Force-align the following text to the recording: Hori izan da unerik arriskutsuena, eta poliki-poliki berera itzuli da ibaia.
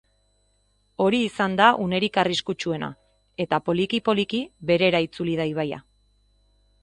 Hori 1.03 1.19
izan 1.25 1.57
da 1.59 1.67
unerik 1.83 2.17
arriskutsuena, 2.21 2.89
eta 3.45 3.61
poliki-poliki 3.67 4.41
berera 4.71 5.05
itzuli 5.09 5.37
da 5.43 5.51
ibaia. 5.55 5.83